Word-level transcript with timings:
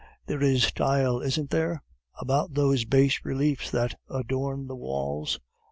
There 0.25 0.41
is 0.41 0.63
style, 0.63 1.19
isn't 1.21 1.51
there, 1.51 1.83
about 2.19 2.55
those 2.55 2.85
bas 2.85 3.23
reliefs 3.23 3.69
that 3.69 3.99
adorn 4.09 4.65
the 4.65 4.75
walls? 4.75 5.39